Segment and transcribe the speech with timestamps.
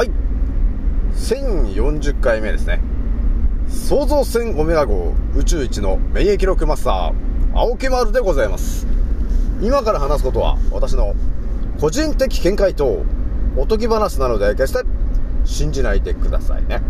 [0.00, 0.10] はい。
[1.12, 2.80] 1040回目ですね。
[3.68, 7.14] 創造船オメガ号宇宙一の免疫力マスター、
[7.54, 8.86] 青木丸でございます。
[9.60, 11.14] 今から話すことは私の
[11.78, 13.04] 個人的見解と
[13.58, 14.88] おとぎ話なので決して
[15.44, 16.80] 信じないでくださいね。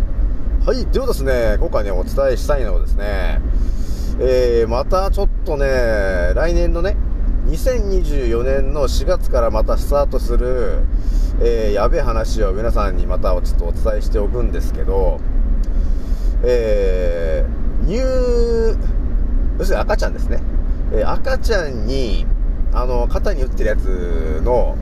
[0.64, 0.86] はい。
[0.86, 3.40] ではですね、今回ね、お伝えしたいのはですね、
[4.20, 5.66] えー、またちょっとね、
[6.36, 6.96] 来年のね、
[7.48, 10.84] 2024年の4月からまたスタートする、
[11.42, 15.18] えー、やべえ話を皆さんにまたちょっとお伝えしておくんですけど、
[16.44, 18.78] えー、乳、
[19.58, 20.42] 要するに赤ちゃんですね。
[20.92, 22.26] えー、赤ちゃんに、
[22.74, 24.76] あの、肩に打ってるやつの、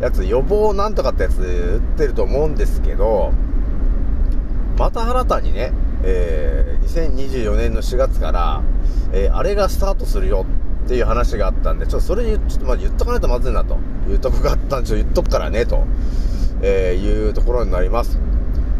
[0.00, 3.32] やつ、予防なんとかってやつ打ってると思うんですけど、
[4.78, 5.72] また新たにね、
[6.04, 8.62] えー、2024年の4月から、
[9.12, 10.46] えー、あれがスタートするよ
[10.84, 13.76] っていう話があったんで、ちょっとそれちょっとま言っとかないとまずいなと
[14.10, 15.84] いうとこがあったんで、ちょっと言っとくからね、と、
[16.62, 18.18] えー、いうところになります。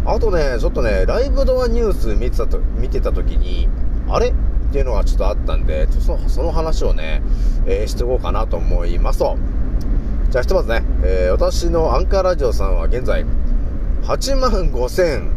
[0.04, 3.68] あとね、ちょっとね、ライブドアニュース見てたと、見てた時に、
[4.08, 4.28] あれ？
[4.28, 4.32] っ
[4.72, 7.22] ていうのがちょっとあったんで、ちょっとその話をね、
[7.66, 9.36] えー、していこうかなと思いますと。
[10.30, 13.24] じゃあひとまずね、えー、私のアンカーラジオさんは現在、
[14.02, 15.32] 8万5000、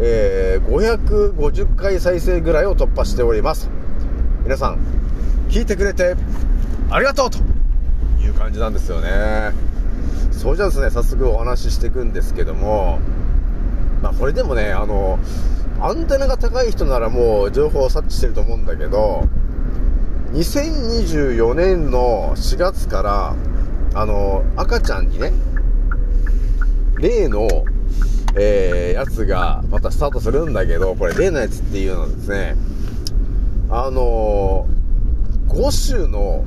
[0.00, 3.70] えー、550回再生ぐらいを突破しております。
[4.42, 4.78] 皆さん、
[5.48, 6.16] 聞いてくれて
[6.90, 7.53] ありがとうと
[8.24, 9.52] いう感じなんですよね。
[10.32, 12.98] それじゃあですね、早速お話ししていくんですけども、
[14.02, 15.18] まあこれでもね、あの、
[15.80, 19.28] アンテナが高い人ならもう情報を察知してると思うんだけど、
[20.32, 23.36] 2024年の4月から、
[23.94, 25.32] あの、赤ちゃんにね、
[26.98, 27.48] 例の、
[28.36, 32.56] えー、やつがまたスタートするんだけど、これ例のやつっていうのはですね、
[33.70, 36.44] あのー、5種の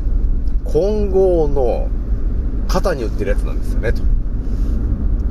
[0.72, 1.88] 混合の
[2.68, 4.04] 肩に売ってるやつなんですよね、と。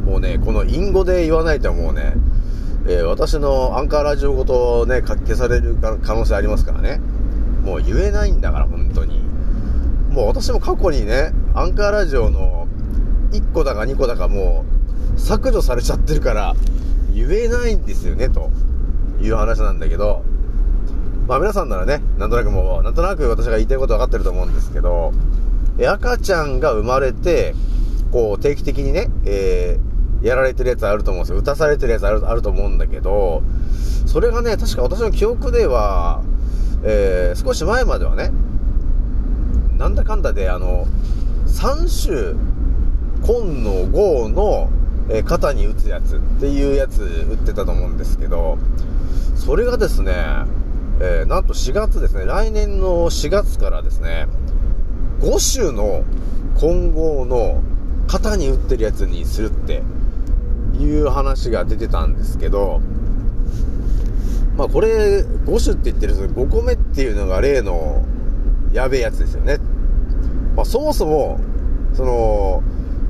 [0.04, 2.14] もうね、この隠語で言わないともうね、
[2.86, 7.00] えー、私のアンカーラジオごとね、消される可能性ありますからね。
[7.64, 9.20] もう言えないんだから、本当に。
[10.10, 12.68] もう私も過去にね、アンカーラジオの
[13.32, 14.64] 1個だか2個だかも
[15.16, 16.54] う削除されちゃってるから、
[17.12, 18.50] 言えないんですよね、と
[19.20, 20.22] いう話なんだけど、
[21.26, 25.12] まあ皆さんならね、なんとなくもう、なんとなく私が言いたいこと分かってると思うんですけど、
[25.84, 27.54] 赤ちゃんが生まれて、
[28.12, 31.38] こう定期的にね、えー、やられてるやつあると思うんですよ。
[31.38, 33.42] 打たされてるやつあるあると思うんだけど、
[34.06, 36.22] それがね、確か私の記憶では、
[36.84, 38.30] えー、少し前まではね、
[39.78, 40.86] なんだかんだで、あの、
[41.48, 44.70] 3種、紺の5の、
[45.08, 48.58] えー、肩に打つやつっていうやつ打ってたと思うんですけど、
[49.34, 50.14] それがですね、
[50.98, 54.28] えー、なんと4月ですね、来年の4月からですね、
[55.20, 56.04] 5種の
[56.58, 57.62] 混合の
[58.06, 59.82] 肩に打ってるやつにするって
[60.78, 62.80] いう話が出てたんですけど、
[64.56, 68.02] まあこれ5種って言ってる5個目っていうのが例の
[68.72, 69.58] やべえやつですよね。
[70.54, 71.38] まあそもそも、
[71.92, 72.62] その、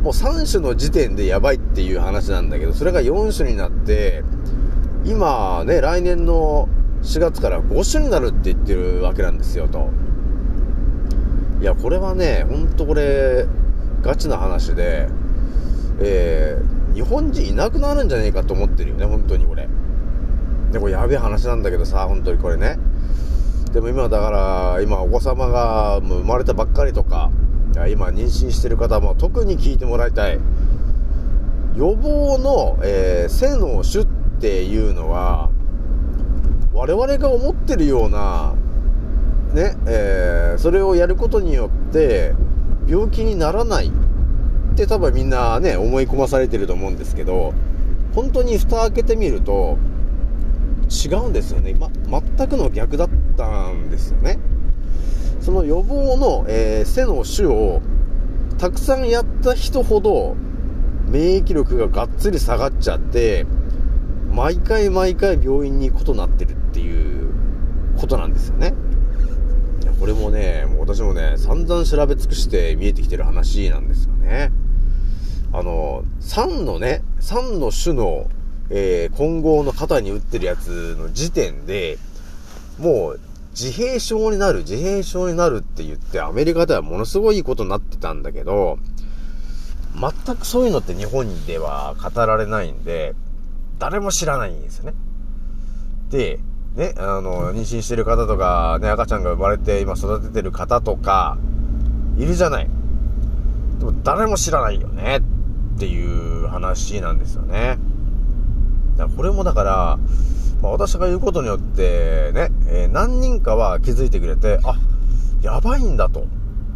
[0.03, 4.25] もう3種の時点でやばいっていう話なんだけど、それが4種になって、
[5.05, 6.69] 今ね、来年の
[7.07, 9.91] 4月から5種になるって言ってるわけなんですよ、と。
[11.61, 13.47] いや、これはね、ほんとこれ、
[14.03, 15.09] ガチな話で、
[16.01, 19.69] えー、日本人いなくなるんじゃねえかと思ってるよね、本当にこれ。
[20.73, 22.77] でもやべえ話なんだけどさ、本当にこれね。
[23.73, 24.31] でも今だか
[24.77, 27.31] ら、今お子様がもう生まれたばっかりとか、
[27.89, 30.41] 今妊娠してる方も特に聞いてもらいたい。
[31.77, 34.07] 予防の、えー、性の種っ
[34.41, 35.51] ていうのは、
[36.77, 38.55] 我々が思ってるような、
[39.55, 42.35] ね、えー、それをやることによって、
[42.87, 43.91] 病気にならないっ
[44.77, 47.55] て多分みんなね、思い込まされてると思うんですけど、
[48.15, 49.79] 本当に蓋開けてみると、
[50.91, 51.75] 違うんですよね。
[51.75, 53.09] ま、全くの逆だっ
[53.39, 54.39] たんですよね。
[55.41, 57.81] その予防の、えー、背の種を
[58.59, 60.37] たくさんやった人ほど
[61.09, 63.47] 免疫力ががっつり下がっちゃって、
[64.31, 67.33] 毎回毎回病院に行くことになってるっていう
[67.99, 68.75] ことなんですよね。
[69.99, 74.51] これもね、もう私もね、散々調べ尽くして見えてきてる話なんですよね。
[75.55, 78.29] あの、3のね、3の種の、
[78.69, 81.97] えー、混合の肩に打ってるやつの時点で、
[82.79, 83.21] もう、
[83.53, 88.79] 自閉症になる、自閉症になるって言って、アメリカではものすごいことになってたんだけど、
[89.99, 93.15] 全くそういうのって日本では語られないんで、
[93.79, 94.95] 誰も知らないんですよね。
[96.11, 96.39] で、
[96.77, 101.39] ね、あの、妊娠してる方とか、ね、赤ちゃんが生まれて今育ててる方とか、
[102.19, 102.69] いるじゃない。
[103.79, 105.23] でも誰も知らないよね、
[105.77, 107.79] っていう話なんですよね。
[108.97, 109.99] だこれもだから、
[110.63, 114.77] まあ、私が言うことによってね、えー、何人かは気づいてくれて、あ、
[115.43, 116.27] やばいんだと。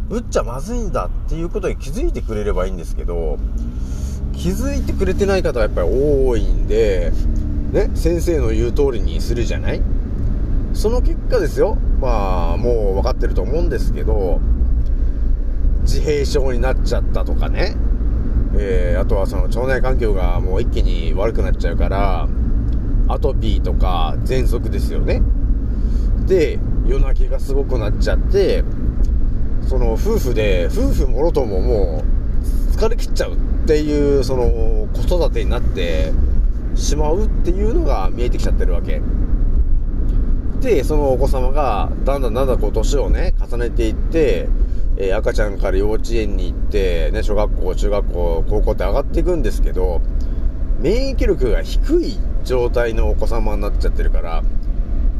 [0.09, 3.37] 打っちゃまずいんだっていうことに気づいてくれればいいんですけど、
[4.33, 7.13] 気づいてくれてない方はやっぱり多いんで、
[7.71, 9.81] ね、先生の言う通りにするじゃない？
[10.73, 11.77] その結果ですよ。
[11.99, 14.41] まあ、もう分かってると思うんですけど、
[15.81, 17.75] 自閉症になっちゃったとかね。
[18.53, 22.27] えー、あとはその腸内環境がもう一気に悪くなっちゃうから、
[23.07, 25.21] アトピーとか喘息ですよね。
[26.25, 28.65] で、夜泣きがすごくなっちゃって、
[29.69, 32.03] その夫婦で、夫婦もろともも
[32.73, 36.11] う疲れ切っちゃうっていう、その子育てになって
[36.75, 39.01] しまうっていうのが見えてきちゃってるわけ。
[40.61, 44.47] で、そのお子様がだんだんだんだんこう年をね、重ねていって、
[44.97, 50.01] え、赤ちゃんから幼稚園に行って、ね、小学校、中学校、高校って上がっていくんですけど、
[50.79, 54.43] 免疫力が低い状態のお子様になっちゃってるから、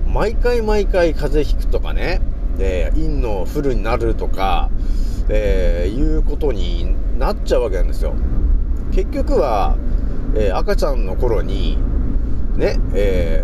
[0.07, 2.21] 毎回毎回風邪ひくとかね、
[2.57, 4.69] で、陰のフルになるとか、
[5.29, 8.13] えー、いうことになっちゃうわけなんですよ。
[8.91, 9.77] 結局は、
[10.35, 11.77] えー、赤ちゃんの頃に、
[12.55, 13.43] ね、え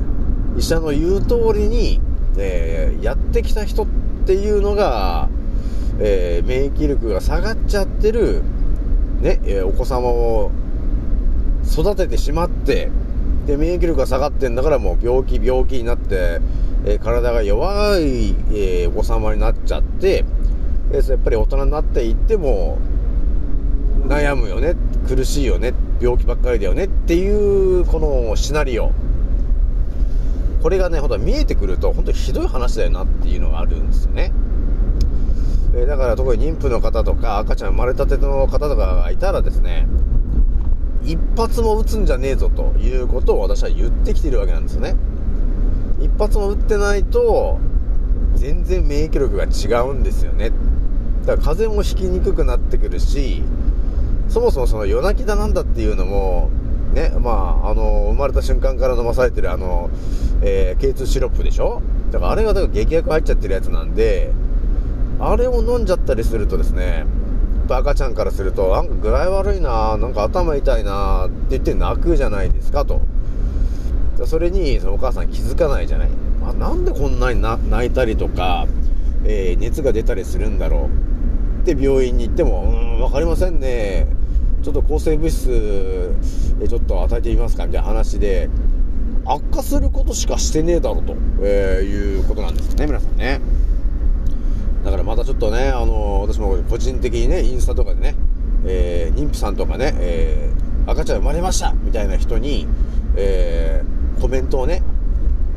[0.56, 2.00] ー、医者の言う通りに、
[2.38, 3.88] えー、やってきた人っ
[4.26, 5.30] ていうのが、
[6.00, 8.44] え、免疫力が下がっちゃってる、
[9.22, 10.52] ね、え、お子様を
[11.66, 12.92] 育ててしまって、
[13.48, 16.40] で、免疫力が下がってんだからもう病気、病気になって、
[16.86, 20.26] え、体が弱い、えお子様になっちゃって、
[20.92, 22.78] えやっぱり大人になっていっても、
[24.08, 24.76] 悩むよね、
[25.08, 28.92] 苦しいよね、病気ばっかりだよねっていう、このシナリオ。
[30.62, 34.32] これがね、ほんと見えてくると、本当にひどい話だよなっていうのがあるんですよね。
[35.76, 39.88] えだから特に妊婦の方とか赤ちゃん生まれたての方とかがいたらですね、
[41.04, 44.96] 一発も打つんじゃねえぞということを私は言ってきてるわけなんですよね。
[46.02, 47.60] 一発も打ってないと、
[48.36, 50.52] 全然免疫力が違うんですよね。
[51.26, 53.44] だから風邪もひきにくくなってくるし、
[54.30, 56.50] そもそもその夜泣きだなんだっていうのも、
[56.94, 59.90] ね、まあ、あの、生まれた瞬間から飲まされてるあの、
[60.42, 61.82] えー、K2 シロップでしょ？
[62.12, 64.32] だからあれがだから劇薬入っちゃってるやつなんで、
[65.20, 67.06] あれを飲んじゃったりするとですね、
[67.70, 73.02] 赤ちゃんからすると、なんか具合悪いななんか頭痛いなって言って泣くじゃないですかと。
[74.26, 76.10] それにそのお母さん気づかないじゃない。
[76.42, 78.68] まあ、なんでこんなにな泣いたりとか、
[79.26, 81.62] えー、熱が出たりするんだろう。
[81.62, 84.08] って病院に行っても、うん、わかりませんね。
[84.64, 86.16] ちょっと抗生物質、
[86.68, 88.50] ちょっと与えてみますかみたいな話で、
[89.26, 93.42] 悪化することしかしてねえだろと、えー、いうことなんですよね、皆さんね。
[94.84, 98.16] だからまたちょっとね、あのー、私も個人的にね、インスタとかでね、
[98.66, 100.50] えー、妊婦さんとかね、え、
[100.86, 102.68] 赤ちゃん生まれましたみたいな人に、
[103.18, 103.84] え、
[104.22, 104.82] コメントをね、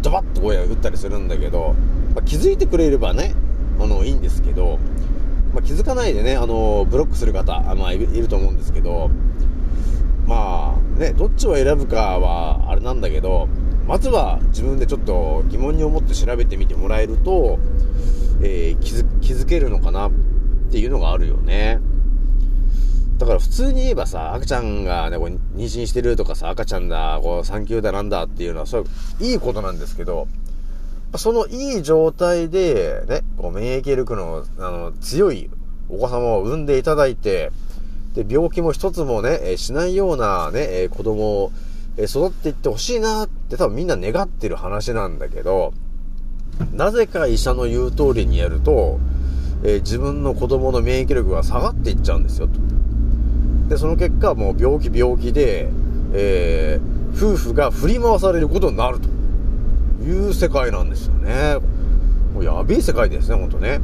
[0.02, 1.74] ドバッと声を打ったりするんだけど、
[2.14, 3.34] まあ、気づいてくれればね、
[3.78, 4.78] あの、いいんですけど、
[5.52, 9.10] まあ、気づかないでね、あの、ブロックする方、まあい、ると思うんですけど、
[10.26, 13.48] まあ、ね、どっちを選ぶかは、あれなんだけど、
[13.86, 17.58] まずは自分でちょっと疑問に思って調べてみてもらえると、
[18.42, 20.12] えー、気づ、気づけるのかなっ
[20.70, 21.80] ていうのがあるよね。
[23.18, 28.84] だから普通に言えばさ、赤ちゃんがね、こう妊娠してるとかさ、赤ちゃんだ、こう産休だなんだっていうのは、それ、
[29.26, 30.28] いいことなんですけど、
[31.18, 35.50] そのいい状態で、ね、こう免疫力の、あの、強い
[35.88, 37.50] お子様を産んでいただいて、
[38.14, 41.52] で、病気も一つもね、しないようなね、子供を
[41.98, 45.72] 育っていってほしいなって多分みんな願ってる話なんだけど、
[46.72, 49.00] なぜか医者の言う通りにやると、
[49.64, 52.54] えー、自分の子供の免疫力が下がっていっちゃうんですよ、と。
[53.68, 55.68] で、その結果、もう病気病気で、
[56.12, 59.08] えー、夫婦が振り回されることになると
[60.02, 61.56] いう世界なんですよね。
[62.34, 63.80] もうやべえ世界ですね、ほんとね。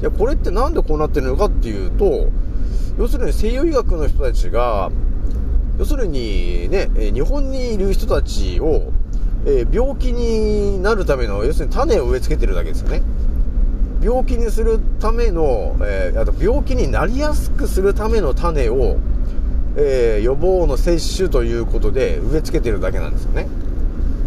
[0.00, 2.28] いや、これってなんでこうなってるのかっていうと、
[2.98, 4.90] 要するに西洋医学の人たちが、
[5.78, 8.92] 要するにね、日本にいる人たちを、
[9.44, 13.02] えー、病気になるための、要するに種を植え付けてるだけですよね。
[14.02, 18.96] 病気にするための、えー、あと病気になりやすくするための種を、
[19.76, 23.48] えー、予防の接種ということで植え付けてるだけなんですよね。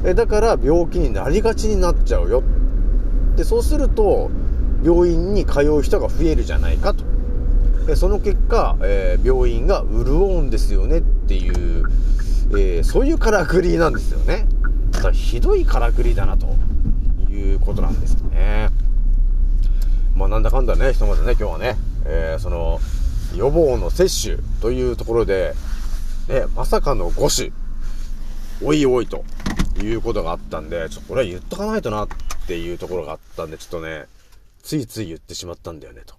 [0.06, 2.44] えだから病気になりがちになっちゃうよ。
[3.36, 4.30] で、そうすると、
[4.84, 7.04] 病院に通う人が増えるじゃないかと。
[7.88, 11.86] でその結果、えー、病院が潤うんですよねっていう、
[12.52, 14.48] えー、そういうからくりなんですよね。
[14.92, 16.48] たひどいからくりだなと
[17.30, 18.70] いうことなんですね。
[20.16, 22.80] まあなんだかんだね、ひとまずね、今日はね、えー、その、
[23.36, 25.54] 予防の接種というところで、
[26.30, 27.66] ね、まさかの5種。
[28.64, 29.26] おいおいと
[29.82, 32.08] いうことがあったんで、ちょっとこれは言っとかないとなっ
[32.48, 34.06] ていうところがあったんで、ちょっとね、
[34.62, 36.16] ついつい言ってしまったんだよね、と。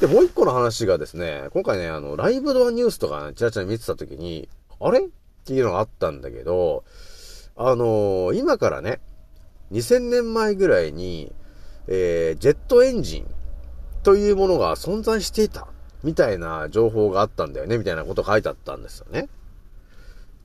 [0.00, 4.48] で、もう一個の話がですね、今回ね、あの、ライブドアニュースとか、ね、ちらちら見てた時に、
[4.80, 5.00] あれ？
[5.00, 5.08] っ
[5.46, 6.84] ていうのがあったんだけど、
[7.56, 9.00] あのー、今からね、
[9.72, 11.32] 2000年前ぐらいに、
[11.88, 13.26] えー、ジェットエンジン
[14.02, 15.68] というものが存在していた、
[16.02, 19.28] みたいな情報があったんだよね、みたいなこと書いてあったんですよね。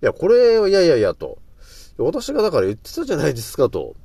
[0.01, 1.39] いや、これ、いやいやいやと。
[2.03, 3.96] 私がだから言ってたじゃないですかと。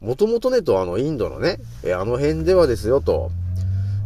[0.00, 3.30] もともとね、と、あの、インドのね、えあの辺ではですよと。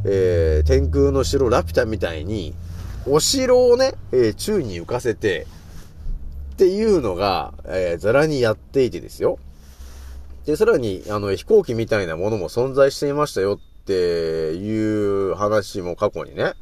[0.04, 2.54] えー、天空の城ラピュタみたいに、
[3.06, 5.46] お城をね、えー、宙に浮かせて、
[6.54, 9.38] っていうのが、えー、ざらにやっていてですよ。
[10.46, 13.92] で、さらに、あの、飛行機みたいなものも存在していましたよって
[14.54, 16.52] いう話も過去にね、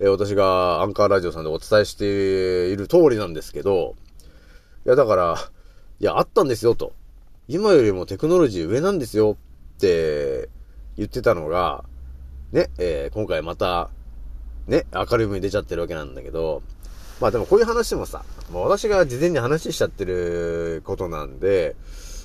[0.00, 3.94] えー、私がアンカーラジオさんでお伝えしている通りなんですけど、
[4.86, 5.36] いや、だから、
[6.00, 6.92] いや、あったんですよと。
[7.46, 9.36] 今よりもテクノロジー上なんですよ
[9.76, 10.48] って
[10.96, 11.84] 言ってたのが、
[12.52, 13.90] ね、えー、今回また、
[14.66, 16.62] ね、明るい目に出ちゃってるわけなんだけど、
[17.20, 21.76] まあでもこういう話もさ、もう私が事前に話しちゃってることなんで、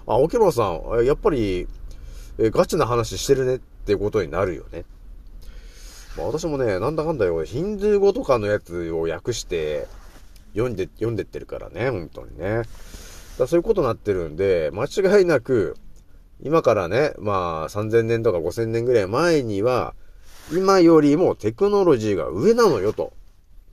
[0.07, 1.67] あ、沖村さん、やっぱり、
[2.39, 4.85] えガチな話してるねってことになるよね。
[6.17, 9.87] まあ、私もね、なんだかんだよ、ヒンドゥー語とかのやつを訳して
[10.53, 12.63] 読んで、読んでってるからね、本当にね。
[13.39, 15.75] だそういうことになってるんで、間違いなく、
[16.41, 19.93] 今からね、まあ3000年とか5000年ぐらい前には、
[20.51, 23.13] 今よりもテクノロジーが上なのよと。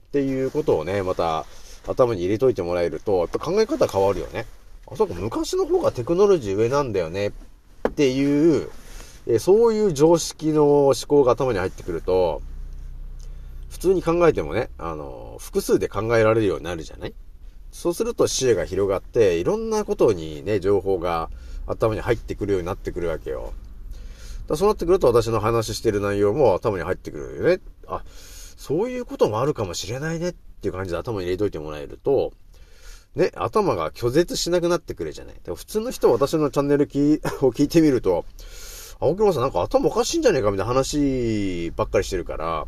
[0.07, 1.45] っていうことをね、また
[1.85, 4.45] 頭に入れといてもらえると、やっぱ考え方変わるよね。
[4.89, 7.27] あ、そこ昔の方がテクノロジー上なんだよね
[7.89, 8.69] っていう、
[9.27, 12.41] えそういう常識の思考が頭に入ってくると、
[13.69, 17.13] 普通に考えてもね、あの、複数で考えられるようになるじゃない？
[17.71, 21.29] そうすると視野が広がって、いろんなことにね、情報が
[21.67, 23.53] 頭に入ってくるようになってくるわけよ。
[24.47, 27.61] だそうなってくると私の話してる内容も頭に入ってくるよね。
[27.87, 28.03] あ、
[28.57, 32.31] そういうこともあるかもしれないねっていう感じで頭に入れといてもらえると、
[33.15, 35.35] ね、頭が拒絶しなくなってくるじゃない。
[35.55, 38.25] 普通の人は私のチャンネル を聞いてみると、
[38.99, 42.67] 青木村さんなんか頭おかしいんじゃねえかみたいな話ばっかりしてるから、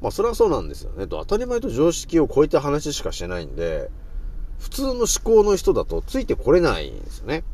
[0.00, 1.06] まあそれはそうなんですよね。
[1.06, 3.90] と当たり前と常識を超えた話しかしてないんで、
[4.58, 7.44] 普通の思考の人だとついてこれないんですよね。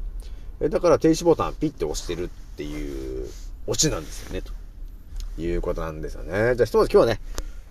[0.61, 3.29] だから停止ボタンピッて押してるっていう
[3.67, 4.53] オチなんですよね、と
[5.41, 6.55] いうことなんですよね。
[6.55, 7.21] じゃあひとまず今日はね、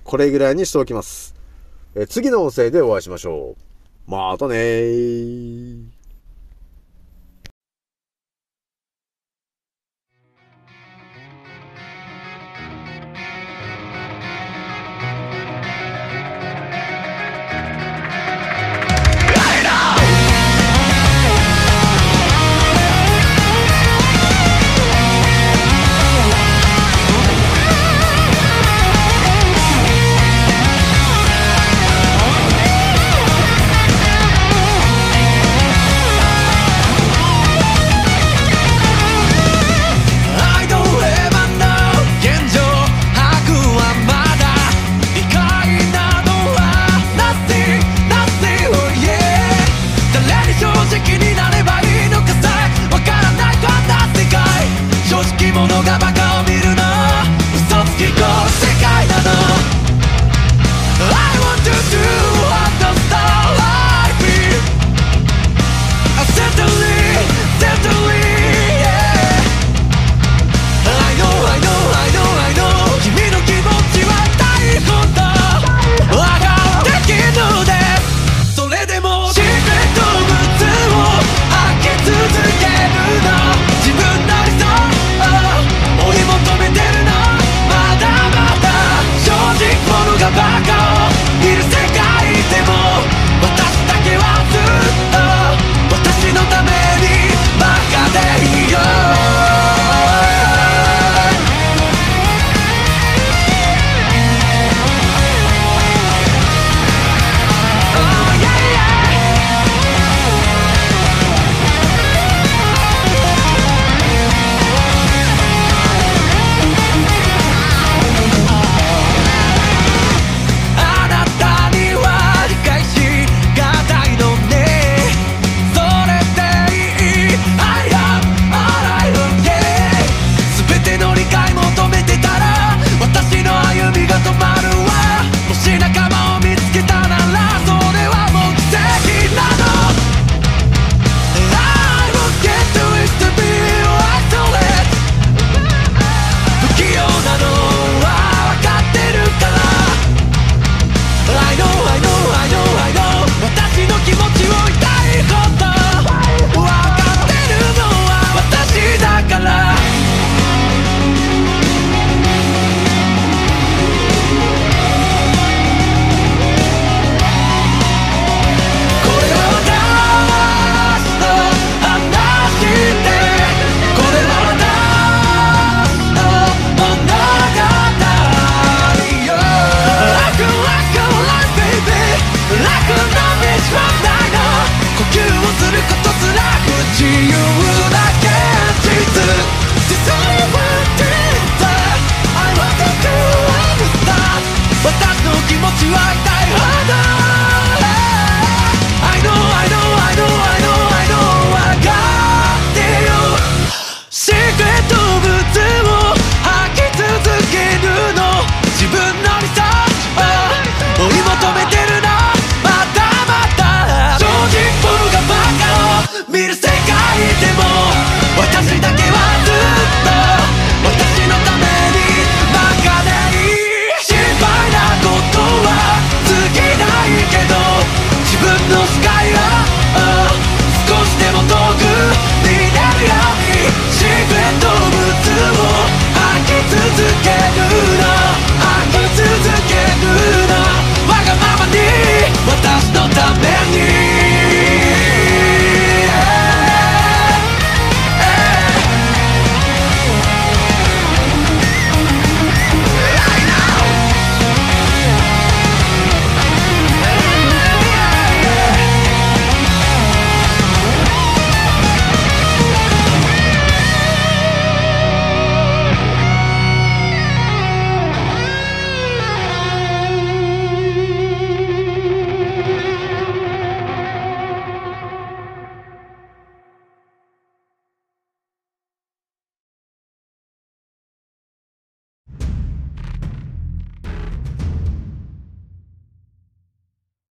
[0.03, 1.35] これぐらいにしておきます。
[1.95, 3.55] え次の音声でお会いしましょ
[4.07, 4.11] う。
[4.11, 6.00] またねー。